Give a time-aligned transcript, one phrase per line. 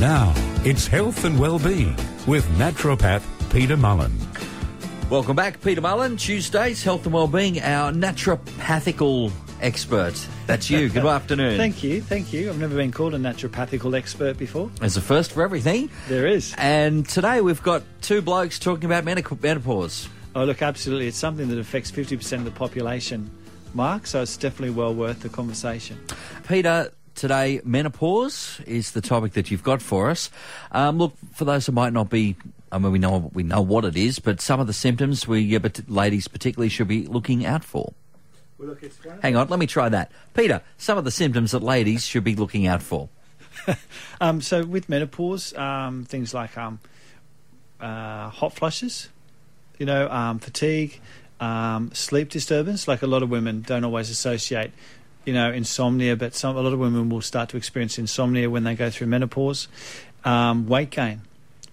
[0.00, 0.32] Now,
[0.64, 1.96] it's health and well-being
[2.28, 4.12] with naturopath Peter Mullen.
[5.10, 6.16] Welcome back, Peter Mullen.
[6.16, 10.14] Tuesdays, health and well-being, our naturopathical expert.
[10.46, 10.88] That's you.
[10.88, 11.56] Good afternoon.
[11.56, 12.48] Thank you, thank you.
[12.48, 14.70] I've never been called a naturopathical expert before.
[14.78, 15.90] There's a first for everything.
[16.06, 16.54] There is.
[16.58, 20.08] And today we've got two blokes talking about menopause.
[20.36, 21.08] Oh, look, absolutely.
[21.08, 23.28] It's something that affects 50% of the population,
[23.74, 25.98] Mark, so it's definitely well worth the conversation.
[26.46, 30.30] Peter, today menopause is the topic that you've got for us.
[30.72, 32.36] Um, look, for those who might not be,
[32.72, 35.54] I mean, we know we know what it is, but some of the symptoms we,
[35.54, 37.92] uh, but ladies particularly, should be looking out for.
[38.56, 38.82] Well, look,
[39.20, 40.10] Hang on, let me try that.
[40.34, 43.08] Peter, some of the symptoms that ladies should be looking out for.
[44.20, 46.80] Um, so with menopause, um, things like um,
[47.80, 49.10] uh, hot flushes,
[49.78, 51.00] you know, um, fatigue,
[51.38, 52.88] um, sleep disturbance.
[52.88, 54.72] Like a lot of women don't always associate,
[55.28, 58.64] you know, insomnia, but some a lot of women will start to experience insomnia when
[58.64, 59.68] they go through menopause.
[60.24, 61.20] Um, weight gain,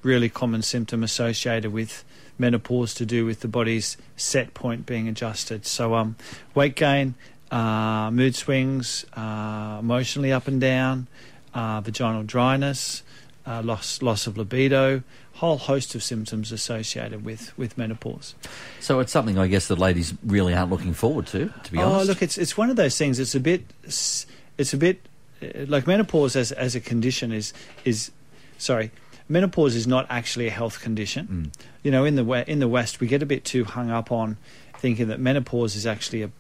[0.04, 2.04] really common symptom associated with
[2.38, 5.66] menopause to do with the body's set point being adjusted.
[5.66, 6.18] So, um,
[6.54, 7.16] weight gain,
[7.49, 11.07] uh, mood swings, uh, emotionally up and down,
[11.54, 13.04] uh, vaginal dryness,
[13.48, 18.35] uh, loss loss of libido, whole host of symptoms associated with, with menopause.
[18.79, 21.90] So it's something I guess that ladies really aren't looking forward to, to be oh,
[21.90, 22.07] honest.
[22.07, 23.20] look, it's it's one of those things.
[23.20, 25.01] It's a bit, it's a bit
[25.41, 28.12] uh, like menopause as as a condition is is,
[28.57, 28.91] sorry,
[29.29, 31.51] menopause is not actually a health condition.
[31.54, 31.66] Mm.
[31.84, 34.38] You know, in the in the West, we get a bit too hung up on
[34.77, 36.32] thinking that menopause is actually a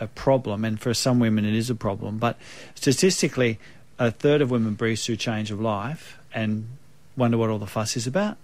[0.00, 2.18] a problem, and for some women it is a problem.
[2.18, 2.38] But
[2.74, 3.58] statistically,
[3.98, 6.68] a third of women breeze through change of life and
[7.16, 8.36] wonder what all the fuss is about.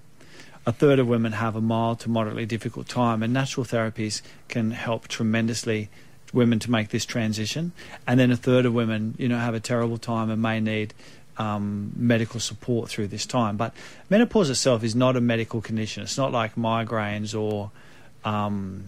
[0.67, 4.73] A third of women have a mild to moderately difficult time, and natural therapies can
[4.73, 5.89] help tremendously
[6.33, 7.73] women to make this transition.
[8.07, 10.93] And then a third of women, you know, have a terrible time and may need
[11.39, 13.57] um, medical support through this time.
[13.57, 13.75] But
[14.11, 16.03] menopause itself is not a medical condition.
[16.03, 17.71] It's not like migraines or
[18.25, 18.85] um,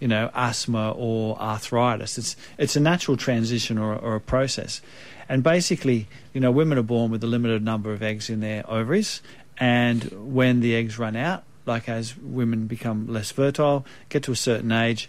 [0.00, 2.18] you know, asthma or arthritis.
[2.18, 4.80] It's it's a natural transition or, or a process,
[5.28, 8.68] and basically, you know, women are born with a limited number of eggs in their
[8.70, 9.22] ovaries,
[9.58, 10.04] and
[10.34, 14.72] when the eggs run out, like as women become less fertile, get to a certain
[14.72, 15.08] age,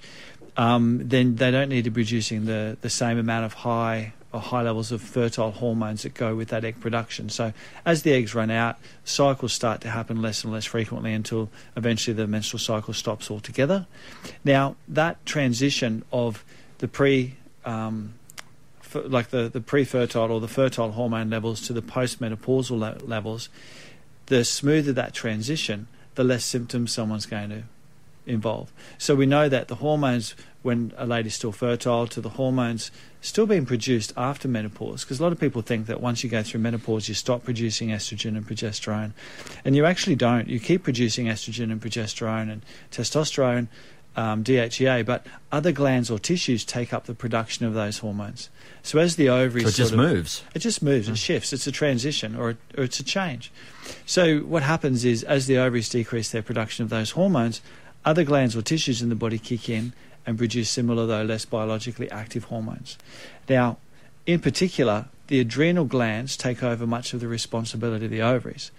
[0.57, 4.61] um, then they don't need to be producing the the same amount of high high
[4.61, 7.29] levels of fertile hormones that go with that egg production.
[7.29, 7.53] So
[7.85, 12.13] as the eggs run out, cycles start to happen less and less frequently until eventually
[12.13, 13.87] the menstrual cycle stops altogether.
[14.43, 16.43] Now that transition of
[16.79, 17.35] the pre
[17.65, 18.13] um,
[18.93, 23.49] like the, the pre-fertile or the fertile hormone levels to the postmenopausal le- levels,
[24.27, 27.63] the smoother that transition, the less symptoms someone's going to
[28.25, 28.71] involve.
[28.97, 32.89] So we know that the hormones, when a lady's still fertile, to the hormones
[33.21, 36.41] still being produced after menopause, because a lot of people think that once you go
[36.41, 39.11] through menopause, you stop producing estrogen and progesterone,
[39.63, 40.47] and you actually don't.
[40.47, 43.67] You keep producing estrogen and progesterone and testosterone.
[44.17, 48.49] Um, DHEA, but other glands or tissues take up the production of those hormones.
[48.81, 50.41] So as the ovaries, so it just of- moves.
[50.53, 51.51] it just moves, and shifts.
[51.51, 53.51] It's a transition or, or it's a change.
[54.05, 57.59] So what happens is, as the ovaries decrease their production of those hormones,
[58.05, 59.91] other glands or tissues in the body kick in
[60.25, 62.97] and produce similar, though less biologically active hormones.
[63.47, 63.77] Now,
[64.25, 68.71] in particular, the adrenal glands take over much of the responsibility of the ovaries.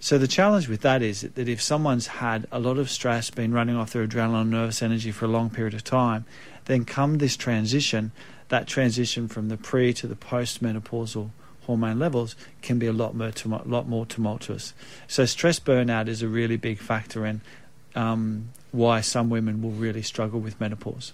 [0.00, 3.52] So the challenge with that is that if someone's had a lot of stress, been
[3.52, 6.24] running off their adrenaline and nervous energy for a long period of time,
[6.66, 8.12] then come this transition,
[8.48, 11.30] that transition from the pre to the postmenopausal
[11.66, 13.32] hormone levels can be a lot more,
[13.66, 14.72] lot more tumultuous.
[15.08, 17.40] So stress burnout is a really big factor in
[17.94, 21.12] um, why some women will really struggle with menopause.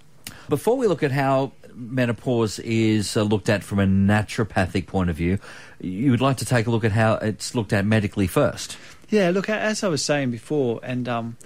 [0.49, 5.17] Before we look at how menopause is uh, looked at from a naturopathic point of
[5.17, 5.39] view,
[5.81, 8.77] you would like to take a look at how it's looked at medically first.
[9.11, 11.37] Yeah, look, as I was saying before, and um,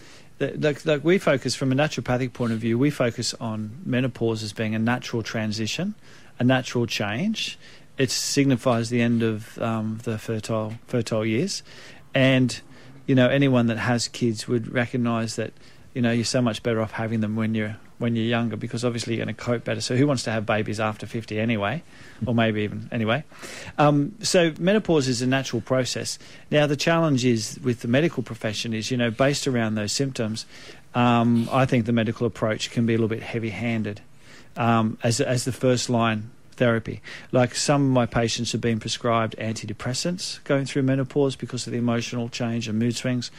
[0.40, 4.52] like, like we focus from a naturopathic point of view, we focus on menopause as
[4.52, 5.94] being a natural transition,
[6.38, 7.58] a natural change.
[7.96, 11.64] It signifies the end of um, the fertile fertile years,
[12.14, 12.60] and
[13.06, 15.52] you know anyone that has kids would recognise that
[15.98, 18.84] you know you're so much better off having them when you're when you're younger because
[18.84, 19.80] obviously you're going to cope better.
[19.80, 21.82] So who wants to have babies after 50 anyway,
[22.24, 23.24] or maybe even anyway?
[23.78, 26.16] Um, so menopause is a natural process.
[26.52, 30.46] Now the challenge is with the medical profession is you know based around those symptoms.
[30.94, 34.00] Um, I think the medical approach can be a little bit heavy-handed
[34.56, 37.00] um, as as the first line therapy.
[37.32, 41.78] Like some of my patients have been prescribed antidepressants going through menopause because of the
[41.78, 43.32] emotional change and mood swings,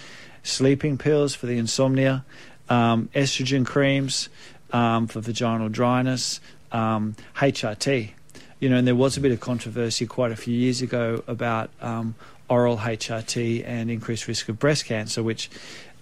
[0.44, 2.26] sleeping pills for the insomnia,
[2.70, 4.30] um, estrogen creams
[4.72, 6.40] um, for vaginal dryness,
[6.72, 8.12] um, HRT.
[8.60, 11.70] You know, and there was a bit of controversy quite a few years ago about
[11.82, 12.16] um,
[12.50, 15.50] oral HRT and increased risk of breast cancer, which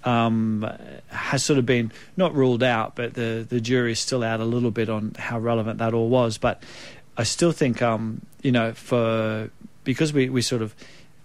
[0.03, 0.67] um,
[1.09, 4.45] has sort of been not ruled out, but the, the jury is still out a
[4.45, 6.37] little bit on how relevant that all was.
[6.37, 6.63] But
[7.17, 9.49] I still think, um, you know, for
[9.83, 10.73] because we, we sort of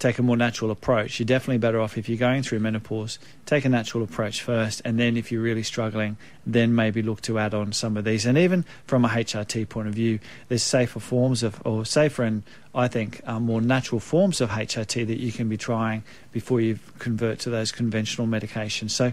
[0.02, 1.20] take a more natural approach.
[1.20, 4.98] You're definitely better off if you're going through menopause, take a natural approach first, and
[4.98, 8.26] then if you're really struggling, then maybe look to add on some of these.
[8.26, 10.18] And even from a HRT point of view,
[10.48, 12.42] there's safer forms of, or safer and
[12.74, 16.02] I think um, more natural forms of HRT that you can be trying
[16.32, 18.90] before you convert to those conventional medications.
[18.90, 19.12] So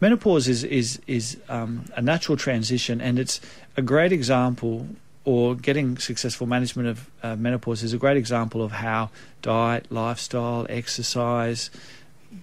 [0.00, 3.40] menopause is is is um, a natural transition, and it's
[3.76, 4.88] a great example
[5.26, 9.10] or getting successful management of uh, menopause is a great example of how
[9.42, 11.68] diet, lifestyle, exercise,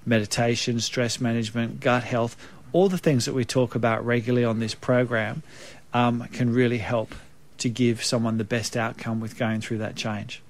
[0.05, 2.35] meditation, stress management, gut health,
[2.73, 5.41] all the things that we talk about regularly on this program
[5.93, 7.15] um, can really help
[7.59, 10.41] to give someone the best outcome with going through that change.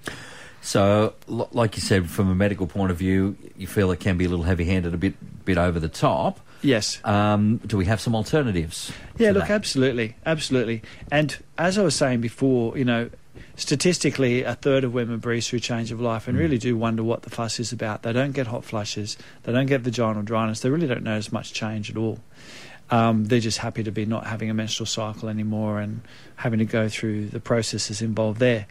[0.60, 4.24] So, like you said, from a medical point of view, you feel it can be
[4.24, 6.40] a little heavy-handed, a bit, bit over the top.
[6.64, 6.98] Yes.
[7.04, 8.90] Um, do we have some alternatives?
[9.18, 9.52] Yeah, look, that?
[9.52, 10.82] absolutely, absolutely.
[11.12, 13.10] And as I was saying before, you know,
[13.56, 16.40] statistically, a third of women breeze through change of life and mm.
[16.40, 18.02] really do wonder what the fuss is about.
[18.02, 21.52] They don't get hot flushes, they don't get vaginal dryness, they really don't notice much
[21.52, 22.18] change at all.
[22.90, 26.00] Um, they're just happy to be not having a menstrual cycle anymore and
[26.36, 28.66] having to go through the processes involved there.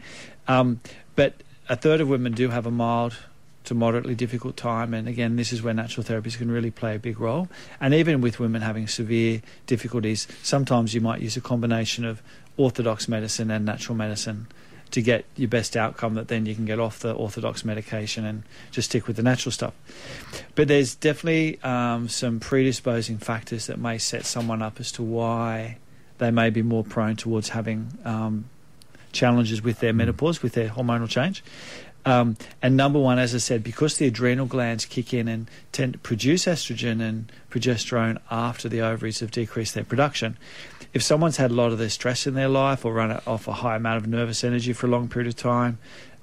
[0.47, 0.81] Um,
[1.15, 1.35] but
[1.69, 3.17] a third of women do have a mild
[3.65, 4.93] to moderately difficult time.
[4.93, 7.47] And again, this is where natural therapies can really play a big role.
[7.79, 12.21] And even with women having severe difficulties, sometimes you might use a combination of
[12.57, 14.47] orthodox medicine and natural medicine
[14.91, 18.43] to get your best outcome that then you can get off the orthodox medication and
[18.69, 19.73] just stick with the natural stuff.
[20.53, 25.77] But there's definitely um, some predisposing factors that may set someone up as to why
[26.19, 28.45] they may be more prone towards having um,
[29.13, 31.43] challenges with their menopause, with their hormonal change.
[32.05, 35.93] Um, and number one, as I said, because the adrenal glands kick in and tend
[35.93, 40.37] to produce estrogen and progesterone after the ovaries have decreased their production,
[40.93, 43.53] if someone's had a lot of their stress in their life or run off a
[43.53, 45.77] high amount of nervous energy for a long period of time,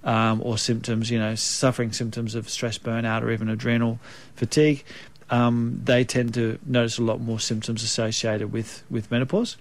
[0.04, 3.98] um, or symptoms, you know, suffering symptoms of stress burnout or even adrenal
[4.34, 4.84] fatigue,
[5.28, 9.56] um, they tend to notice a lot more symptoms associated with, with menopause.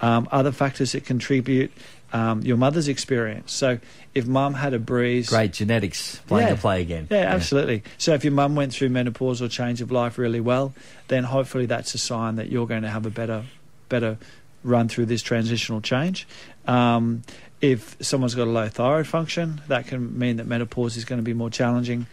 [0.00, 1.72] Um, other factors that contribute
[2.12, 3.52] um, your mother's experience.
[3.52, 3.78] So
[4.14, 7.08] if mum had a breeze, great genetics playing yeah, to play again.
[7.10, 7.82] Yeah, yeah, absolutely.
[7.98, 10.72] So if your mum went through menopause or change of life really well,
[11.08, 13.44] then hopefully that's a sign that you're going to have a better,
[13.88, 14.18] better
[14.64, 16.26] run through this transitional change.
[16.66, 17.22] Um,
[17.60, 21.22] if someone's got a low thyroid function, that can mean that menopause is going to
[21.22, 22.06] be more challenging.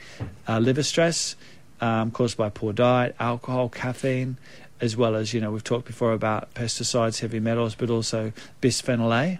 [0.47, 1.35] Uh, liver stress
[1.79, 4.37] um, caused by poor diet, alcohol, caffeine,
[4.81, 9.15] as well as you know we've talked before about pesticides, heavy metals, but also bisphenol
[9.15, 9.39] A.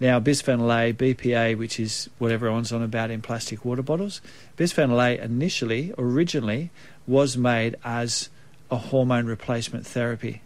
[0.00, 4.20] Now, bisphenol A, BPA, which is what everyone's on about in plastic water bottles,
[4.56, 6.70] bisphenol A initially, originally,
[7.06, 8.30] was made as
[8.70, 10.42] a hormone replacement therapy.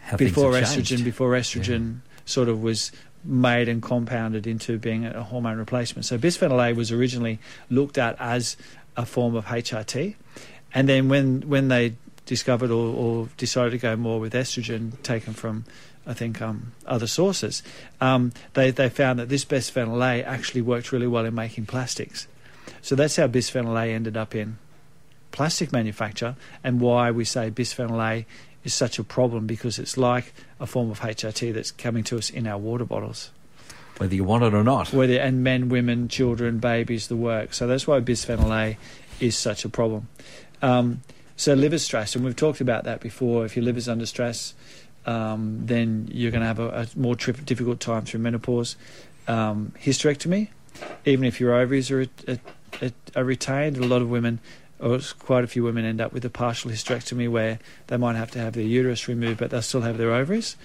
[0.00, 2.20] How before estrogen, before estrogen yeah.
[2.24, 2.92] sort of was
[3.24, 6.04] made and compounded into being a hormone replacement.
[6.04, 7.38] So bisphenol A was originally
[7.68, 8.56] looked at as
[8.96, 10.16] a form of HRT,
[10.74, 11.94] and then when when they
[12.26, 15.64] discovered or, or decided to go more with estrogen taken from
[16.10, 17.62] I think, um, other sources,
[18.00, 22.26] um, they, they found that this bisphenol A actually worked really well in making plastics.
[22.82, 24.58] So that's how bisphenol A ended up in
[25.30, 28.26] plastic manufacture and why we say bisphenol A
[28.64, 32.28] is such a problem because it's like a form of HRT that's coming to us
[32.28, 33.30] in our water bottles.
[33.98, 34.92] Whether you want it or not.
[34.92, 37.54] Whether and men, women, children, babies, the work.
[37.54, 38.76] So that's why bisphenol A
[39.20, 40.08] is such a problem.
[40.60, 41.02] Um,
[41.36, 43.44] so liver stress, and we've talked about that before.
[43.44, 44.54] If your liver's under stress,
[45.06, 48.76] um, then you're going to have a, a more tri- difficult time through menopause.
[49.28, 50.48] Um, hysterectomy,
[51.04, 54.40] even if your ovaries are, are, are retained, a lot of women,
[54.78, 58.30] or quite a few women, end up with a partial hysterectomy where they might have
[58.32, 60.56] to have their uterus removed, but they'll still have their ovaries.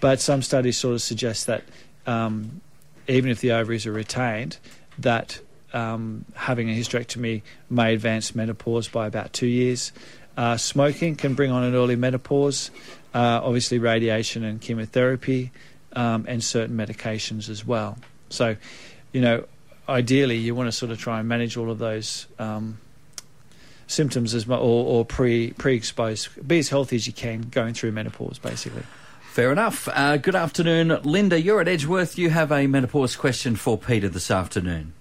[0.00, 1.64] But some studies sort of suggest that
[2.06, 2.60] um,
[3.08, 4.58] even if the ovaries are retained,
[4.98, 5.40] that
[5.72, 9.92] um, having a hysterectomy may advance menopause by about two years.
[10.36, 12.70] Uh, smoking can bring on an early menopause
[13.16, 15.50] uh, obviously radiation and chemotherapy,
[15.94, 17.96] um, and certain medications as well.
[18.28, 18.56] So,
[19.12, 19.44] you know,
[19.88, 22.78] ideally you want to sort of try and manage all of those um,
[23.86, 26.46] symptoms as well, or, or pre pre exposed.
[26.46, 28.82] Be as healthy as you can going through menopause, basically.
[29.30, 29.88] Fair enough.
[29.92, 31.40] Uh, good afternoon, Linda.
[31.40, 32.18] You're at Edgeworth.
[32.18, 34.92] You have a menopause question for Peter this afternoon.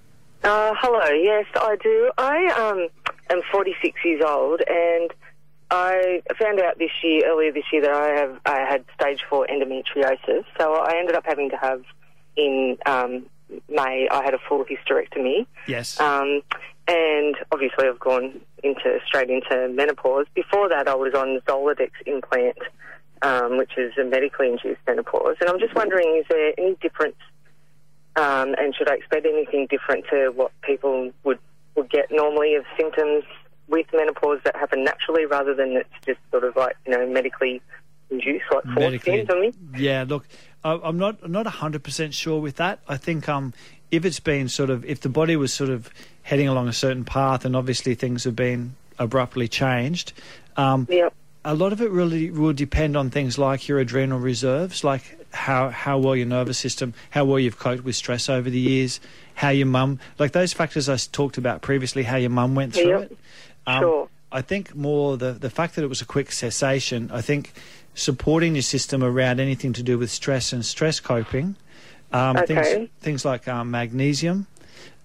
[0.41, 1.11] Uh, hello.
[1.21, 2.11] Yes, I do.
[2.17, 2.87] I um,
[3.29, 5.11] am 46 years old and
[5.75, 9.45] I found out this year, earlier this year, that I have I had stage four
[9.47, 10.45] endometriosis.
[10.57, 11.83] So I ended up having to have
[12.37, 13.25] in um,
[13.67, 14.07] May.
[14.09, 15.45] I had a full hysterectomy.
[15.67, 15.99] Yes.
[15.99, 16.41] Um,
[16.87, 20.27] and obviously I've gone into straight into menopause.
[20.33, 22.57] Before that, I was on Zoladex implant,
[23.21, 25.35] um, which is a medically induced menopause.
[25.41, 27.17] And I'm just wondering, is there any difference,
[28.15, 31.39] um, and should I expect anything different to what people would
[31.75, 33.25] would get normally of symptoms
[33.67, 37.61] with menopause that happen naturally, rather than it's just sort of like you know medically
[38.09, 39.53] induced, like forced Medically- me?
[39.77, 40.25] Yeah, look,
[40.63, 42.79] I, I'm not I'm not hundred percent sure with that.
[42.87, 43.53] I think um,
[43.91, 45.89] if it's been sort of if the body was sort of
[46.23, 50.13] heading along a certain path, and obviously things have been abruptly changed.
[50.57, 51.13] Um, Yep.
[51.43, 55.03] a lot of it really will depend on things like your adrenal reserves, like
[55.33, 58.99] how how well your nervous system, how well you've coped with stress over the years,
[59.33, 62.87] how your mum, like those factors I talked about previously, how your mum went through
[62.99, 63.01] Yep.
[63.11, 63.17] it.
[63.67, 64.09] Um, Sure.
[64.31, 67.09] I think more the the fact that it was a quick cessation.
[67.13, 67.53] I think
[67.93, 71.55] supporting your system around anything to do with stress and stress coping.
[72.11, 72.45] Um, Okay.
[72.63, 74.47] Things things like um, magnesium.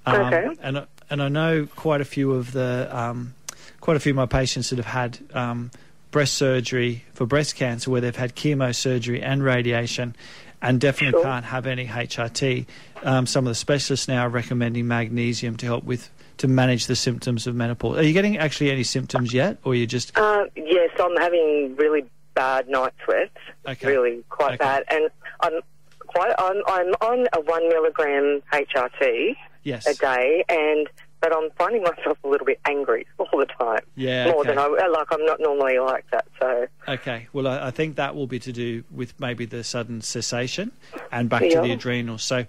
[0.07, 0.49] Um, Okay.
[0.63, 3.35] And I- and I know quite a few of the um,
[3.81, 5.71] quite a few of my patients that have had um,
[6.13, 10.15] breast surgery for breast cancer, where they've had chemosurgery and radiation,
[10.63, 11.25] and definitely Sure.
[11.25, 12.67] can't have any HRT.
[13.03, 16.11] Um, some of the specialists now are recommending magnesium to help with
[16.41, 17.99] to manage the symptoms of menopause.
[17.99, 22.05] Are you getting actually any symptoms yet, or you just Uh, yes, I'm having really
[22.35, 23.37] bad night sweats.
[23.69, 23.87] Okay.
[23.87, 24.57] Really quite Okay.
[24.57, 25.61] bad, and I'm
[26.07, 26.33] quite.
[26.39, 29.87] I'm, I'm on a one milligram HRT yes?
[29.87, 30.89] a day, and
[31.21, 33.81] but I'm finding myself a little bit angry all the time.
[33.95, 34.49] Yeah, more okay.
[34.51, 35.09] than I like.
[35.11, 36.27] I'm not normally like that.
[36.41, 40.01] So Okay, well, I, I think that will be to do with maybe the sudden
[40.01, 40.73] cessation
[41.13, 42.23] and back to the adrenals.
[42.23, 42.47] So,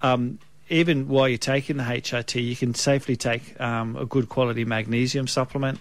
[0.00, 4.64] um, even while you're taking the HRT, you can safely take um, a good quality
[4.64, 5.78] magnesium supplement.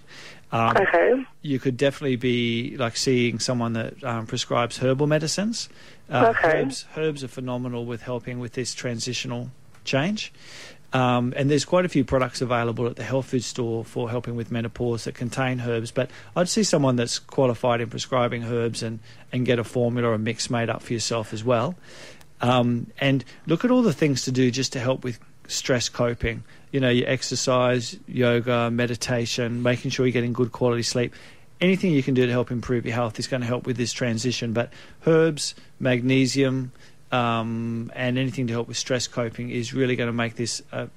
[0.52, 5.68] Um, okay, You could definitely be like seeing someone that um, prescribes herbal medicines.
[6.10, 6.62] Uh, Okay.
[6.62, 9.50] Herbs, herbs are phenomenal with helping with this transitional
[9.84, 10.32] change.
[10.92, 14.36] Um, and there's quite a few products available at the health food store for helping
[14.36, 15.90] with menopause that contain herbs.
[15.90, 19.00] But I'd see someone that's qualified in prescribing herbs and,
[19.32, 21.74] and get a formula or a mix made up for yourself as well.
[22.44, 26.44] Um, and look at all the things to do just to help with stress coping.
[26.72, 31.16] You know, your exercise, yoga, meditation, making sure you're getting good quality sleep.
[31.62, 33.94] Anything you can do to help improve your health is going to help with this
[33.94, 34.52] transition.
[34.52, 34.74] But
[35.08, 36.74] herbs, magnesium,
[37.14, 40.90] um, and anything to help with stress coping is really going to make this a,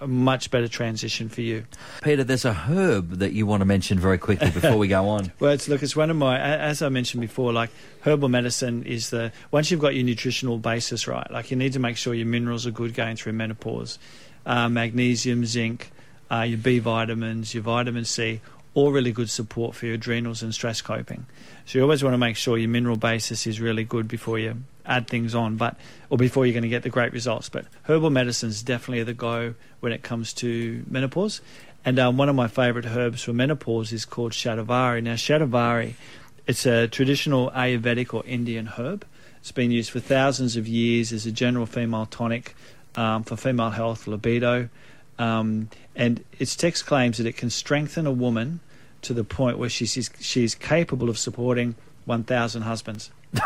[0.00, 1.64] a much better transition for you.
[2.02, 5.32] Peter, there's a herb that you want to mention very quickly before we go on.
[5.40, 7.70] Well, it's look, it's one of my, as I mentioned before, like
[8.02, 11.78] herbal medicine is the once you've got your nutritional basis right, like you need to
[11.78, 13.98] make sure your minerals are good going through menopause,
[14.46, 15.90] uh, magnesium, zinc,
[16.30, 18.40] uh, your B vitamins, your vitamin C,
[18.78, 21.26] all really good support for your adrenals and stress coping.
[21.66, 24.62] So you always want to make sure your mineral basis is really good before you
[24.86, 25.76] add things on, but
[26.10, 27.48] or before you're going to get the great results.
[27.48, 31.40] But herbal medicines definitely are the go when it comes to menopause.
[31.84, 35.02] And um, one of my favourite herbs for menopause is called shatavari.
[35.02, 35.94] Now, shatavari,
[36.46, 39.04] it's a traditional Ayurvedic or Indian herb.
[39.40, 42.54] It's been used for thousands of years as a general female tonic
[42.94, 44.68] um, for female health, libido.
[45.18, 48.60] Um, and its text claims that it can strengthen a woman
[49.02, 51.74] to the point where she's, she's capable of supporting
[52.06, 53.10] 1,000 husbands.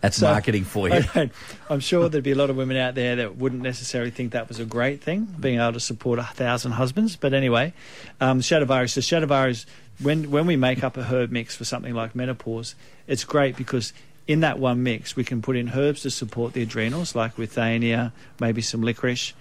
[0.00, 1.02] That's So- marketing for you.
[1.14, 1.30] I,
[1.70, 4.48] I'm sure there'd be a lot of women out there that wouldn't necessarily think that
[4.48, 7.16] was a great thing, being able to support a thousand husbands.
[7.16, 7.72] But anyway,
[8.20, 8.90] um, Shatavari.
[8.90, 9.66] So Shatavari is
[10.00, 12.74] when when we make up a herb mix for something like menopause,
[13.06, 13.92] it's great because
[14.26, 18.12] in that one mix we can put in herbs to support the adrenals, like withania,
[18.40, 19.32] maybe some licorice.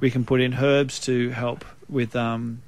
[0.00, 2.62] We can put in herbs to help with um,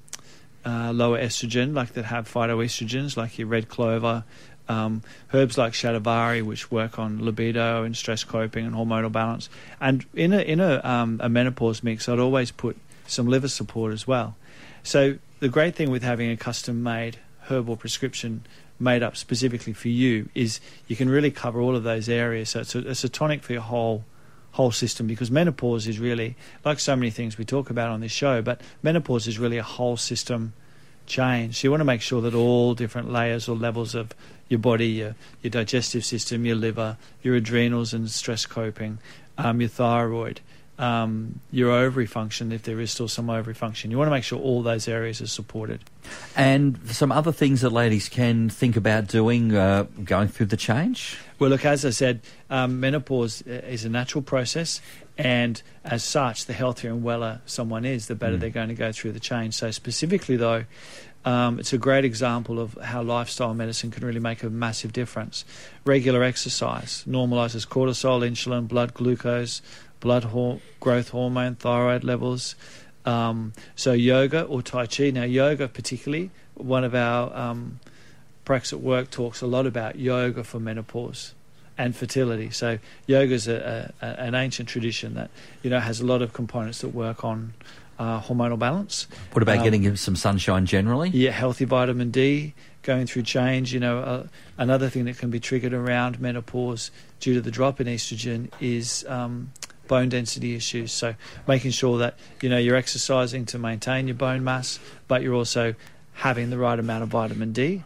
[0.64, 4.24] uh, lower estrogen, like that have phytoestrogens, like your red clover,
[4.68, 5.02] um,
[5.34, 9.48] herbs like shatavari, which work on libido and stress coping and hormonal balance.
[9.80, 12.76] And in a in a, um, a menopause mix, I'd always put
[13.06, 14.36] some liver support as well.
[14.82, 18.44] So the great thing with having a custom made herbal prescription
[18.78, 22.50] made up specifically for you is you can really cover all of those areas.
[22.50, 24.04] So it's a, it's a tonic for your whole
[24.52, 28.12] whole system because menopause is really like so many things we talk about on this
[28.12, 30.52] show, but menopause is really a whole system
[31.06, 31.56] change.
[31.56, 34.14] So you want to make sure that all different layers or levels of
[34.48, 38.98] your body, your, your digestive system, your liver, your adrenals and stress coping,
[39.38, 40.40] um, your thyroid,
[40.80, 43.90] um, your ovary function, if there is still some ovary function.
[43.90, 45.80] You want to make sure all those areas are supported.
[46.34, 51.18] And some other things that ladies can think about doing uh, going through the change.
[51.38, 54.80] Well, look, as I said, um, menopause is a natural process,
[55.18, 58.40] and as such, the healthier and weller someone is, the better Mm.
[58.40, 59.54] they're going to go through the change.
[59.54, 60.64] So, specifically, though,
[61.26, 65.44] um, it's a great example of how lifestyle medicine can really make a massive difference.
[65.84, 69.60] Regular exercise normalizes cortisol, insulin, blood glucose,
[70.00, 72.54] blood hor- growth hormone, thyroid levels.
[73.04, 75.10] Um, so yoga or Tai Chi.
[75.10, 77.80] Now, yoga particularly, one of our um,
[78.44, 81.34] practice at work talks a lot about yoga for menopause
[81.78, 82.50] and fertility.
[82.50, 85.30] So yoga is a, a, an ancient tradition that
[85.62, 87.54] you know has a lot of components that work on
[87.98, 89.06] uh, hormonal balance.
[89.32, 91.10] What about Um, getting some sunshine generally?
[91.10, 93.72] Yeah, healthy vitamin D, going through change.
[93.72, 94.26] You know, uh,
[94.58, 99.04] another thing that can be triggered around menopause due to the drop in estrogen is
[99.08, 99.52] um,
[99.90, 100.92] bone density issues.
[100.92, 101.16] So
[101.48, 104.78] making sure that you know you're exercising to maintain your bone mass,
[105.08, 105.74] but you're also
[106.14, 107.82] having the right amount of vitamin D.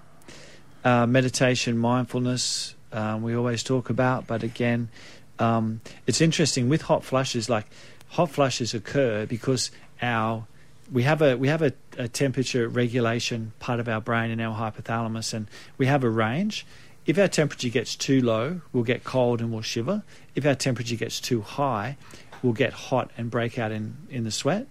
[0.84, 4.90] Uh, meditation, mindfulness, um, we always talk about, but again,
[5.38, 7.48] um, it's interesting with hot flushes.
[7.48, 7.64] Like
[8.08, 9.70] hot flushes occur because
[10.02, 10.46] our
[10.92, 14.54] we have a we have a, a temperature regulation part of our brain in our
[14.54, 16.66] hypothalamus, and we have a range.
[17.06, 20.02] If our temperature gets too low, we'll get cold and we'll shiver.
[20.34, 21.96] If our temperature gets too high,
[22.42, 24.66] we'll get hot and break out in, in the sweat.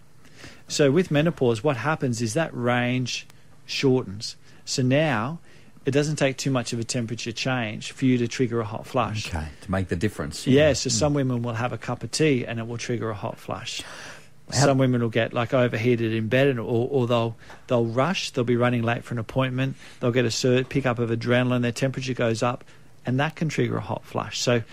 [0.68, 3.28] So with menopause, what happens is that range
[3.66, 4.36] shortens.
[4.66, 5.40] So now
[5.86, 8.88] it doesn't take too much of a temperature change for you to trigger a hot
[8.88, 9.28] flush.
[9.28, 10.48] Okay, to make the difference.
[10.48, 10.78] Yeah, mm.
[10.78, 13.38] so some women will have a cup of tea and it will trigger a hot
[13.38, 13.82] flush.
[14.54, 17.36] Some women will get like overheated in bed, and, or, or they'll
[17.68, 18.32] they'll rush.
[18.32, 19.76] They'll be running late for an appointment.
[20.00, 21.62] They'll get a cert pick up of adrenaline.
[21.62, 22.64] Their temperature goes up,
[23.06, 24.40] and that can trigger a hot flush.
[24.40, 24.64] So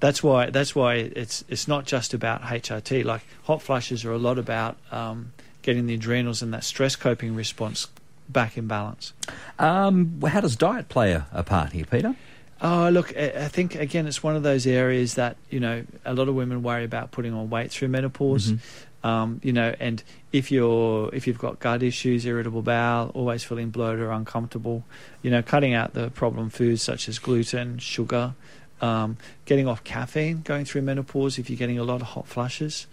[0.00, 3.04] that's why that's why it's it's not just about HRT.
[3.04, 7.34] Like hot flushes are a lot about um, getting the adrenals and that stress coping
[7.34, 7.86] response
[8.28, 9.12] back in balance.
[9.58, 12.14] Um, how does diet play a, a part here, Peter?
[12.62, 16.14] Oh, look, I I think again, it's one of those areas that you know a
[16.14, 18.52] lot of women worry about putting on weight through menopause.
[19.02, 20.02] Um, you know, and
[20.32, 24.84] if you're if you've got gut issues, irritable bowel, always feeling bloated or uncomfortable,
[25.22, 28.34] you know, cutting out the problem foods such as gluten, sugar,
[28.80, 29.16] um,
[29.46, 32.86] getting off caffeine, going through menopause if you're getting a lot of hot flushes.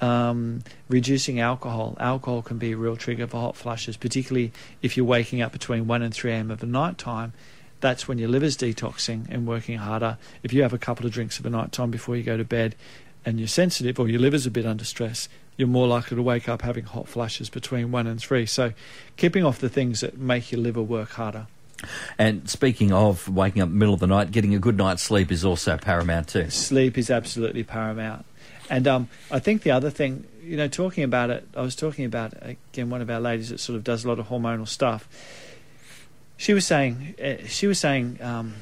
[0.00, 1.96] Um, reducing alcohol.
[1.98, 5.88] Alcohol can be a real trigger for hot flushes, particularly if you're waking up between
[5.88, 6.50] 1 and 3 a.m.
[6.52, 7.32] of the night time
[7.80, 10.18] that's when your liver's detoxing and working harder.
[10.42, 12.44] If you have a couple of drinks of a night time before you go to
[12.44, 12.74] bed
[13.24, 16.48] and you're sensitive or your liver's a bit under stress, you're more likely to wake
[16.48, 18.46] up having hot flashes between one and three.
[18.46, 18.72] So
[19.16, 21.48] keeping off the things that make your liver work harder.
[22.16, 25.44] And speaking of waking up middle of the night, getting a good night's sleep is
[25.44, 26.48] also paramount too.
[26.50, 28.24] Sleep is absolutely paramount.
[28.70, 32.04] And um, I think the other thing, you know, talking about it, I was talking
[32.04, 35.08] about, again, one of our ladies that sort of does a lot of hormonal stuff.
[36.36, 38.54] She was saying, uh, she was saying um,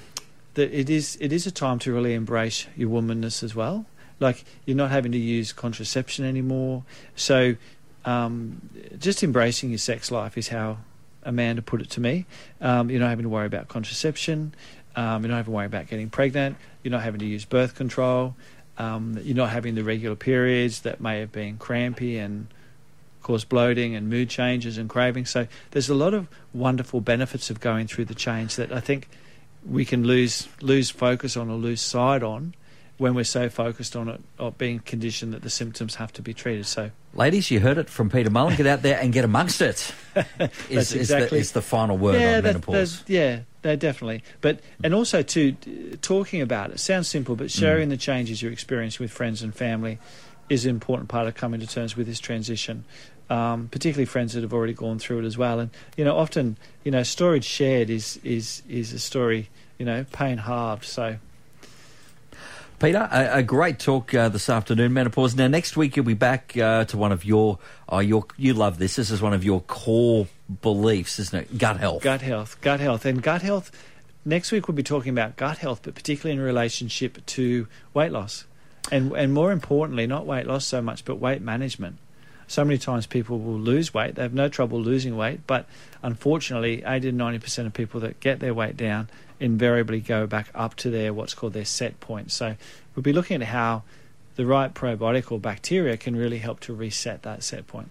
[0.54, 3.84] that it is it is a time to really embrace your womanness as well.
[4.18, 6.84] Like you're not having to use contraception anymore.
[7.14, 7.56] So
[8.04, 8.60] um,
[8.98, 10.78] just embracing your sex life is how
[11.22, 12.24] Amanda put it to me.
[12.60, 14.54] Um, you're not having to worry about contraception.
[14.94, 16.56] Um, you're not having to worry about getting pregnant.
[16.82, 18.34] You're not having to use birth control.
[18.78, 22.46] Um, you're not having the regular periods that may have been crampy and
[23.22, 25.30] cause bloating and mood changes and cravings.
[25.30, 29.08] So there's a lot of wonderful benefits of going through the change that I think
[29.68, 32.54] we can lose lose focus on or lose sight on
[32.98, 36.32] when we're so focused on it or being conditioned that the symptoms have to be
[36.32, 36.64] treated.
[36.66, 38.56] So Ladies, you heard it from Peter Mullen.
[38.56, 39.92] Get out there and get amongst it.
[40.16, 43.02] Is, That's is the, exactly- is the final word yeah, on that- menopause.
[43.02, 44.22] that- yeah, no, definitely.
[44.40, 45.52] But and also too,
[46.00, 49.98] talking about it sounds simple, but sharing the changes you're experiencing with friends and family
[50.48, 52.84] is an important part of coming to terms with this transition.
[53.28, 56.56] Um, particularly friends that have already gone through it as well, and you know, often
[56.84, 60.84] you know, storage shared is is is a story, you know, pain halved.
[60.84, 61.16] So
[62.78, 65.34] Peter, a, a great talk uh, this afternoon, menopause.
[65.34, 67.58] Now, next week you'll be back uh, to one of your,
[67.88, 68.96] oh, your, you love this.
[68.96, 70.26] This is one of your core
[70.60, 71.58] beliefs, isn't it?
[71.58, 72.02] Gut health.
[72.02, 73.72] gut health, gut health, and gut health.
[74.26, 78.44] Next week we'll be talking about gut health, but particularly in relationship to weight loss,
[78.90, 81.98] and and more importantly, not weight loss so much, but weight management.
[82.48, 85.66] So many times people will lose weight; they have no trouble losing weight, but
[86.02, 89.08] unfortunately, eighty to ninety percent of people that get their weight down
[89.40, 92.32] invariably go back up to their what's called their set point.
[92.32, 92.56] So
[92.94, 93.82] we'll be looking at how
[94.36, 97.90] the right probiotic or bacteria can really help to reset that set point.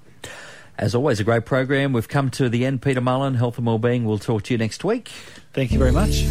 [0.78, 1.94] As always, a great program.
[1.94, 2.82] We've come to the end.
[2.82, 4.04] Peter Mullen, Health and Wellbeing.
[4.04, 5.10] We'll talk to you next week.
[5.54, 6.24] Thank you very much.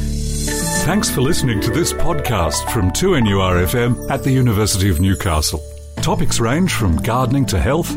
[0.85, 5.63] Thanks for listening to this podcast from 2NURFM at the University of Newcastle.
[6.03, 7.97] Topics range from gardening to health,